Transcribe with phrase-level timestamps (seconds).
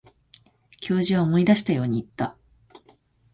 [0.79, 2.35] 教授は思い出したように言った。